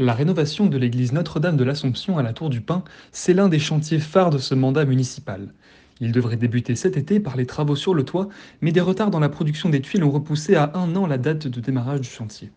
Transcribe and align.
La 0.00 0.14
rénovation 0.14 0.66
de 0.66 0.78
l'église 0.78 1.12
Notre-Dame 1.12 1.56
de 1.56 1.64
l'Assomption 1.64 2.18
à 2.18 2.22
la 2.22 2.32
Tour 2.32 2.50
du 2.50 2.60
Pin, 2.60 2.84
c'est 3.10 3.34
l'un 3.34 3.48
des 3.48 3.58
chantiers 3.58 3.98
phares 3.98 4.30
de 4.30 4.38
ce 4.38 4.54
mandat 4.54 4.84
municipal. 4.84 5.52
Il 6.00 6.12
devrait 6.12 6.36
débuter 6.36 6.76
cet 6.76 6.96
été 6.96 7.18
par 7.18 7.36
les 7.36 7.46
travaux 7.46 7.74
sur 7.74 7.94
le 7.94 8.04
toit, 8.04 8.28
mais 8.60 8.70
des 8.70 8.80
retards 8.80 9.10
dans 9.10 9.18
la 9.18 9.28
production 9.28 9.70
des 9.70 9.80
tuiles 9.80 10.04
ont 10.04 10.12
repoussé 10.12 10.54
à 10.54 10.70
un 10.74 10.94
an 10.94 11.08
la 11.08 11.18
date 11.18 11.48
de 11.48 11.60
démarrage 11.60 12.02
du 12.02 12.08
chantier. 12.08 12.52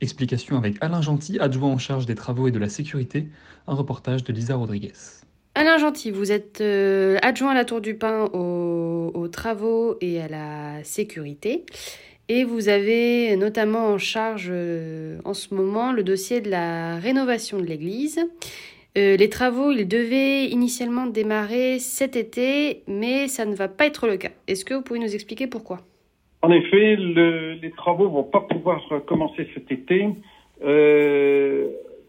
Explication 0.00 0.56
avec 0.56 0.78
Alain 0.80 1.02
Gentil, 1.02 1.38
adjoint 1.38 1.68
en 1.68 1.76
charge 1.76 2.06
des 2.06 2.14
travaux 2.14 2.48
et 2.48 2.50
de 2.50 2.58
la 2.58 2.70
sécurité, 2.70 3.28
un 3.66 3.74
reportage 3.74 4.24
de 4.24 4.32
Lisa 4.32 4.56
Rodriguez. 4.56 4.94
Alain 5.54 5.76
Gentil, 5.76 6.10
vous 6.10 6.32
êtes 6.32 6.62
euh, 6.62 7.18
adjoint 7.20 7.50
à 7.50 7.54
la 7.54 7.66
Tour 7.66 7.82
du 7.82 7.94
Pin 7.94 8.30
aux, 8.32 9.10
aux 9.12 9.28
travaux 9.28 9.98
et 10.00 10.22
à 10.22 10.28
la 10.28 10.82
sécurité. 10.82 11.66
Et 12.28 12.42
vous 12.44 12.68
avez 12.68 13.36
notamment 13.36 13.86
en 13.86 13.98
charge 13.98 14.48
euh, 14.50 15.18
en 15.24 15.32
ce 15.32 15.54
moment 15.54 15.92
le 15.92 16.02
dossier 16.02 16.40
de 16.40 16.50
la 16.50 16.96
rénovation 16.98 17.58
de 17.58 17.64
l'église. 17.64 18.18
Euh, 18.98 19.16
les 19.16 19.28
travaux, 19.28 19.70
ils 19.70 19.86
devaient 19.86 20.46
initialement 20.46 21.06
démarrer 21.06 21.78
cet 21.78 22.16
été, 22.16 22.82
mais 22.88 23.28
ça 23.28 23.44
ne 23.44 23.54
va 23.54 23.68
pas 23.68 23.86
être 23.86 24.06
le 24.08 24.16
cas. 24.16 24.30
Est-ce 24.48 24.64
que 24.64 24.74
vous 24.74 24.82
pouvez 24.82 24.98
nous 24.98 25.14
expliquer 25.14 25.46
pourquoi? 25.46 25.78
En 26.42 26.50
effet, 26.50 26.96
le- 26.96 27.54
les 27.62 27.70
travaux 27.70 28.08
vont 28.08 28.24
pas 28.24 28.40
pouvoir 28.40 28.82
euh, 28.90 28.98
commencer 29.00 29.46
cet 29.54 29.70
été. 29.70 30.08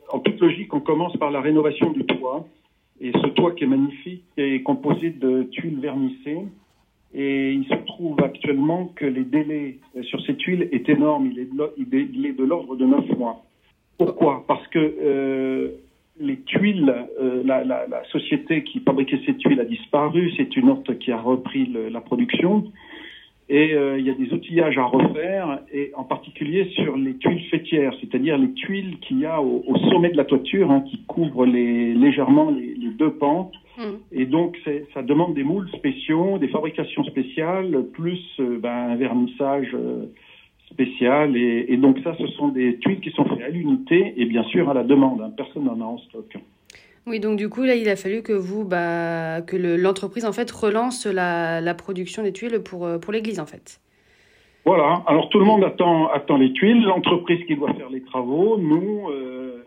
En 0.09 0.20
toute 0.20 0.39
logique, 0.39 0.73
on 0.73 0.80
commence 0.80 1.16
par 1.17 1.31
la 1.31 1.42
rénovation 1.42 1.92
du 1.92 2.05
toit. 2.05 2.47
Et 3.02 3.11
ce 3.11 3.27
toit 3.27 3.52
qui 3.52 3.66
est 3.66 3.67
magnifique 3.67 4.23
est 4.38 4.64
composé 4.64 5.09
de 5.11 5.44
tuiles 5.52 5.80
vernissées. 5.80 6.39
Et 7.13 7.53
il 7.53 7.66
se 7.66 7.86
trouve 7.86 8.22
actuellement 8.22 8.91
que 8.95 9.05
les 9.05 9.23
délais 9.23 9.77
euh, 9.95 10.03
sur 10.03 10.22
ces 10.25 10.36
tuiles 10.36 10.67
est 10.72 10.89
énorme. 10.89 11.31
Il 11.31 11.39
est 11.39 12.38
de 12.38 12.44
l'ordre 12.44 12.75
de 12.75 12.86
9 12.86 13.17
mois. 13.17 13.44
Pourquoi? 13.97 14.44
Parce 14.47 14.67
que 14.67 14.80
euh, 14.80 15.69
les 16.19 16.41
tuiles, 16.41 16.94
euh, 17.19 17.44
la, 17.45 18.03
société 18.11 18.64
qui 18.64 18.81
fabriquait 18.81 19.22
ces 19.25 19.36
tuiles 19.36 19.59
a 19.59 19.66
disparu. 19.66 20.31
C'est 20.36 20.55
une 20.58 20.69
autre 20.69 20.94
qui 20.94 21.11
a 21.11 21.17
repris 21.17 21.72
la 21.91 22.02
production. 22.02 22.66
Et 23.49 23.71
il 23.71 24.05
y 24.05 24.09
a 24.09 24.14
des 24.14 24.33
outillages 24.33 24.77
à 24.77 24.83
refaire, 24.83 25.61
et 25.71 25.94
en 25.95 26.03
particulier 26.03 26.66
sur 26.75 26.97
les 26.97 27.16
tuiles 27.16 27.45
fêtières, 27.49 27.94
c'est-à-dire 28.02 28.38
les 28.38 28.52
tuiles 28.52 28.99
qu'il 28.99 29.19
y 29.19 29.25
a 29.25 29.42
au, 29.42 29.64
au 29.66 29.77
sommet 29.89 30.09
de 30.09 30.17
la 30.17 30.25
toiture, 30.25 30.69
hein, 30.69 30.81
qui 30.81 31.02
couvrent 31.08 31.45
les, 31.45 31.94
légèrement 31.94 32.52
les, 32.52 32.75
les 32.75 32.89
deux 32.89 33.11
pentes. 33.11 33.53
Et 34.11 34.25
donc, 34.25 34.58
ça 34.94 35.02
demande 35.03 35.33
des 35.36 35.44
moules 35.44 35.70
spéciaux, 35.70 36.38
des 36.39 36.47
fabrications 36.47 37.03
spéciales, 37.03 37.86
plus 37.94 38.20
euh, 38.39 38.58
ben, 38.59 38.70
un 38.92 38.95
vernissage 38.95 39.70
euh, 39.75 40.06
spécial. 40.72 41.38
Et, 41.38 41.66
et 41.70 41.78
donc, 41.78 42.00
ça, 42.03 42.16
ce 42.20 42.28
sont 42.28 42.48
des 42.50 42.78
tuiles 42.78 43.00
qui 43.02 43.11
sont 43.11 43.25
faites 43.25 43.44
à 43.44 43.50
l'unité 43.50 44.14
et 44.17 44.25
bien 44.25 44.44
sûr 44.45 44.70
à 44.70 44.73
la 44.73 44.83
demande. 44.83 45.22
hein. 45.22 45.31
Personne 45.38 45.66
n'en 45.66 45.80
a 45.82 45.86
en 45.86 45.98
stock. 45.99 46.33
Oui, 47.05 47.20
donc 47.21 47.38
du 47.38 47.48
coup, 47.49 47.64
là, 47.64 47.76
il 47.76 47.88
a 47.88 47.95
fallu 47.95 48.21
que 48.21 48.33
vous, 48.33 48.65
bah, 48.65 49.42
que 49.42 49.55
le- 49.55 49.77
l'entreprise, 49.77 50.26
en 50.26 50.33
fait, 50.33 50.49
relance 50.52 51.05
la, 51.05 51.61
la 51.61 51.73
production 51.73 52.21
des 52.23 52.33
tuiles 52.33 52.59
pour, 52.59 52.86
euh, 52.86 52.98
pour 52.98 53.14
l'église, 53.14 53.39
en 53.39 53.45
fait. 53.45 53.80
Voilà. 54.65 55.04
Alors 55.08 55.30
tout 55.30 55.39
le 55.39 55.45
monde 55.45 55.64
attend, 55.64 56.09
attend 56.09 56.36
les 56.36 56.52
tuiles, 56.52 56.83
l'entreprise 56.83 57.45
qui 57.45 57.55
doit 57.55 57.73
faire 57.76 57.89
les 57.89 58.02
travaux, 58.02 58.58
nous, 58.58 59.08
euh, 59.09 59.64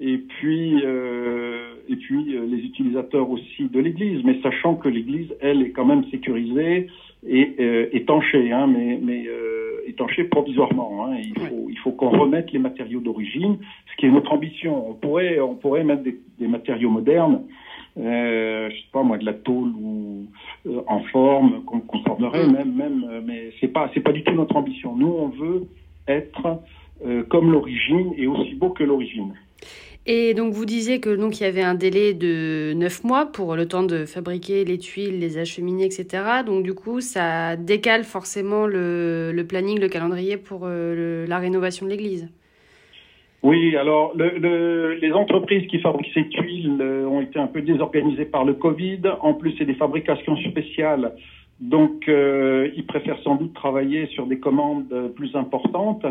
et 0.00 0.16
puis, 0.16 0.80
euh, 0.82 1.69
et 1.90 1.96
puis 1.96 2.34
euh, 2.34 2.46
les 2.46 2.58
utilisateurs 2.58 3.28
aussi 3.28 3.64
de 3.64 3.80
l'église. 3.80 4.22
Mais 4.24 4.40
sachant 4.42 4.76
que 4.76 4.88
l'église, 4.88 5.34
elle, 5.40 5.62
est 5.62 5.70
quand 5.70 5.84
même 5.84 6.04
sécurisée 6.10 6.86
et 7.26 7.56
euh, 7.60 7.88
étanchée, 7.92 8.52
hein, 8.52 8.66
mais, 8.66 8.98
mais 9.02 9.26
euh, 9.26 9.82
étanchée 9.86 10.24
provisoirement. 10.24 11.06
Hein. 11.06 11.16
Il 11.22 11.38
faut, 11.48 11.66
il 11.68 11.78
faut 11.78 11.92
qu'on 11.92 12.10
remette 12.10 12.52
les 12.52 12.58
matériaux 12.58 13.00
d'origine, 13.00 13.58
ce 13.90 13.96
qui 13.96 14.06
est 14.06 14.10
notre 14.10 14.32
ambition. 14.32 14.90
On 14.90 14.94
pourrait, 14.94 15.40
on 15.40 15.56
pourrait 15.56 15.84
mettre 15.84 16.02
des, 16.02 16.18
des 16.38 16.48
matériaux 16.48 16.90
modernes. 16.90 17.42
Euh, 17.98 18.70
je 18.70 18.76
sais 18.76 18.88
pas 18.92 19.02
moi 19.02 19.18
de 19.18 19.26
la 19.26 19.34
tôle 19.34 19.70
ou 19.80 20.26
euh, 20.66 20.80
en 20.86 21.00
forme 21.00 21.64
qu'on 21.64 21.80
conserverait 21.80 22.46
Mm. 22.46 22.52
même 22.52 22.74
même 22.74 23.06
euh, 23.10 23.20
mais 23.24 23.50
c'est 23.60 23.68
pas 23.68 23.90
c'est 23.92 24.00
pas 24.00 24.12
du 24.12 24.22
tout 24.22 24.32
notre 24.32 24.54
ambition 24.54 24.94
nous 24.94 25.08
on 25.08 25.28
veut 25.28 25.66
être 26.06 26.60
euh, 27.04 27.24
comme 27.24 27.50
l'origine 27.50 28.12
et 28.16 28.28
aussi 28.28 28.54
beau 28.54 28.70
que 28.70 28.84
l'origine 28.84 29.34
Et 30.06 30.34
donc, 30.34 30.52
vous 30.54 30.64
disiez 30.64 30.98
que 31.00 31.14
donc 31.14 31.40
il 31.40 31.44
y 31.44 31.46
avait 31.46 31.62
un 31.62 31.74
délai 31.74 32.14
de 32.14 32.72
9 32.74 33.04
mois 33.04 33.26
pour 33.26 33.54
le 33.54 33.68
temps 33.68 33.82
de 33.82 34.06
fabriquer 34.06 34.64
les 34.64 34.78
tuiles, 34.78 35.18
les 35.20 35.38
acheminer, 35.38 35.84
etc. 35.84 36.42
Donc, 36.44 36.64
du 36.64 36.74
coup, 36.74 37.00
ça 37.00 37.56
décale 37.56 38.04
forcément 38.04 38.66
le, 38.66 39.42
planning, 39.48 39.78
le 39.78 39.88
calendrier 39.88 40.36
pour 40.38 40.62
euh, 40.64 41.26
la 41.26 41.38
rénovation 41.38 41.86
de 41.86 41.90
l'église. 41.90 42.28
oui 43.42 43.76
alors 43.76 44.12
le, 44.16 44.38
le- 44.38 44.94
les 44.94 45.12
entreprises 45.12 45.66
qui 45.68 45.78
fabriquent 45.80 46.12
ces 46.12 46.28
tuiles 46.28 46.78
euh, 46.80 47.06
ont 47.06 47.20
été 47.22 47.38
un 47.38 47.46
peu 47.46 47.62
désorganisées 47.62 48.26
par 48.26 48.44
le 48.44 48.54
Covid 48.54 49.00
en 49.22 49.34
plus 49.34 49.54
c'est 49.56 49.64
des 49.64 49.74
fabrications 49.74 50.36
spéciales 50.36 51.14
donc 51.58 52.08
euh, 52.08 52.68
ils 52.76 52.86
préfèrent 52.86 53.20
sans 53.22 53.36
doute 53.36 53.54
travailler 53.54 54.06
sur 54.08 54.26
des 54.26 54.38
commandes 54.38 54.92
plus 55.16 55.34
importantes 55.36 56.04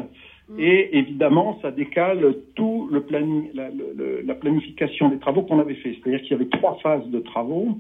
Et 0.58 0.98
évidemment, 0.98 1.60
ça 1.62 1.70
décale 1.72 2.36
tout 2.56 2.90
le 2.92 3.02
planning, 3.02 3.50
la, 3.54 3.70
le- 3.70 3.94
le- 3.96 4.22
la 4.26 4.34
planification 4.34 5.10
des 5.10 5.18
travaux 5.20 5.44
qu'on 5.44 5.60
avait 5.60 5.76
fait. 5.76 5.94
C'est-à-dire 6.02 6.22
qu'il 6.24 6.32
y 6.32 6.34
avait 6.34 6.50
trois 6.50 6.76
phases 6.82 7.08
de 7.10 7.20
travaux. 7.20 7.78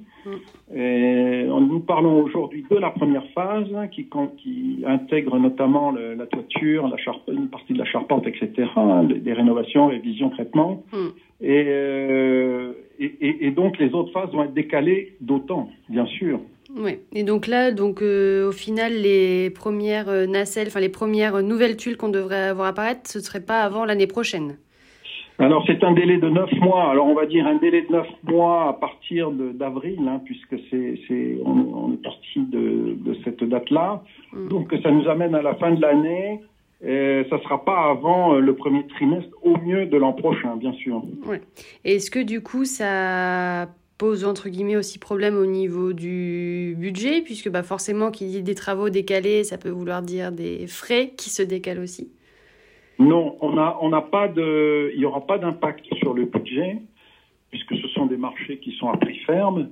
Et 0.75 1.46
nous 1.47 1.79
parlons 1.79 2.22
aujourd'hui 2.22 2.63
de 2.69 2.75
la 2.78 2.91
première 2.91 3.25
phase 3.31 3.68
qui, 3.91 4.06
con- 4.08 4.31
qui 4.38 4.84
intègre 4.85 5.40
notamment 5.40 5.91
le- 5.91 6.13
la 6.13 6.28
toiture, 6.28 6.88
la 6.88 6.97
une 7.34 7.47
partie 7.47 7.74
de 7.74 7.79
la 7.79 7.85
charpente, 7.85 8.28
etc. 8.28 8.68
hein, 8.75 9.03
des 9.03 9.34
rénovations, 9.34 9.88
révisions, 9.88 10.29
traitements. 10.29 10.84
Mm. 10.94 10.97
Et, 11.41 11.63
euh, 11.68 12.74
et, 13.00 13.06
et- 13.22 13.46
et 13.47 13.52
donc 13.52 13.79
les 13.79 13.94
autres 13.94 14.12
phases 14.12 14.31
vont 14.31 14.44
être 14.44 14.53
décalées 14.53 15.13
d'autant, 15.22 15.69
bien 15.90 16.06
sûr. 16.06 16.40
Oui. 16.79 17.00
Et 17.13 17.23
donc 17.23 17.45
là, 17.45 17.72
donc 17.72 18.01
euh, 18.01 18.47
au 18.47 18.51
final, 18.51 18.94
les 18.94 19.50
premières 19.50 20.07
euh, 20.09 20.25
nacelles, 20.25 20.67
enfin 20.67 20.79
les 20.79 20.90
premières 20.90 21.44
nouvelles 21.44 21.75
tuiles 21.75 21.97
qu'on 21.97 22.09
devrait 22.09 22.47
avoir 22.47 22.67
apparaître, 22.67 23.01
ce 23.03 23.19
serait 23.19 23.41
pas 23.41 23.62
avant 23.62 23.84
l'année 23.84 24.07
prochaine. 24.07 24.57
Alors 25.40 25.63
c'est 25.67 25.84
un 25.84 25.94
délai 25.94 26.17
de 26.17 26.29
neuf 26.29 26.51
mois. 26.53 26.90
Alors 26.90 27.07
on 27.07 27.16
va 27.16 27.25
dire 27.25 27.45
un 27.45 27.56
délai 27.56 27.81
de 27.81 27.91
neuf 27.91 28.07
mois 28.23 28.69
à 28.69 28.73
partir 28.73 29.29
d'avril, 29.31 30.00
hein, 30.07 30.22
puisque 30.23 30.56
c'est, 30.69 31.38
on, 31.45 31.51
on 31.51 31.94
est 31.94 32.03
parti 32.03 32.40
de, 32.40 32.96
de 32.97 33.17
cette 33.23 33.44
date-là. 33.44 34.01
Mm. 34.31 34.47
Donc 34.47 34.73
ça 34.81 34.91
nous 34.91 35.07
amène 35.09 35.35
à 35.35 35.41
la 35.41 35.56
fin 35.56 35.72
de 35.72 35.81
l'année. 35.81 36.41
Et 36.81 37.25
ça 37.29 37.41
sera 37.44 37.66
pas 37.66 37.90
avant 37.90 38.35
euh, 38.35 38.40
le 38.40 38.56
premier 38.56 38.88
trimestre, 38.88 39.29
au 39.41 39.57
mieux 39.57 39.85
de 39.85 39.97
l'an 39.97 40.13
prochain, 40.13 40.56
bien 40.56 40.72
sûr. 40.72 41.03
Et 41.84 41.96
Est-ce 41.96 42.09
que 42.09 42.19
du 42.23 42.41
coup, 42.41 42.63
ça 42.63 43.67
pose 44.00 44.26
entre 44.26 44.50
guillemets 44.50 44.78
aussi 44.78 44.98
problème 44.98 45.38
au 45.38 45.46
niveau 45.46 45.94
du 45.94 46.74
budget, 46.78 47.22
puisque 47.22 47.50
bah, 47.50 47.62
forcément, 47.62 48.10
qui 48.10 48.26
dit 48.26 48.42
des 48.42 48.56
travaux 48.56 48.90
décalés, 48.90 49.44
ça 49.44 49.58
peut 49.59 49.70
vouloir 49.70 50.02
dire 50.02 50.32
des 50.32 50.66
frais 50.66 51.12
qui 51.16 51.29
se 51.29 51.44
décalent 51.44 51.82
aussi. 51.84 52.09
Non, 52.97 53.35
on 53.41 53.58
a, 53.58 53.78
on 53.82 53.90
n'a 53.90 54.02
pas 54.02 54.28
de, 54.28 54.91
il 54.96 55.00
y 55.02 55.06
aura 55.06 55.28
pas 55.28 55.38
d'impact 55.38 55.85
sur 56.00 56.14
le 56.14 56.26
budget, 56.26 56.78
puisque 57.52 57.76
ce 57.76 57.88
sont 57.90 58.08
des 58.08 58.18
marchés 58.18 58.58
qui 58.58 58.72
sont 58.79 58.90
à 58.90 58.97
prix 58.97 59.20
ferme. 59.28 59.70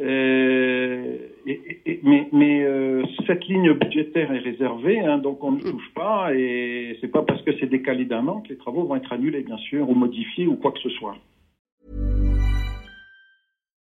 Euh, 0.00 1.16
et- 1.46 2.00
mais 2.04 2.28
mais 2.32 2.62
euh, 2.64 3.02
cette 3.26 3.44
ligne 3.48 3.72
budgétaire 3.72 4.32
est 4.32 4.38
réservée, 4.38 5.00
hein, 5.00 5.18
donc 5.18 5.42
on 5.42 5.52
n'y 5.52 5.60
touche 5.60 5.90
pas, 5.94 6.32
et 6.34 6.96
c'est 7.00 7.08
pas 7.08 7.22
parce 7.22 7.42
que 7.42 7.50
c'est 7.58 7.66
décalé 7.66 8.04
d'un 8.04 8.26
an 8.28 8.40
que 8.42 8.50
les 8.50 8.56
travaux 8.56 8.84
vont 8.84 8.94
être 8.94 9.12
annulés, 9.12 9.42
bien 9.42 9.56
sûr, 9.58 9.90
ou 9.90 9.94
modifiés 9.94 10.46
ou 10.46 10.54
quoi 10.56 10.70
que 10.70 10.78
ce 10.80 10.90
soit. 10.90 11.16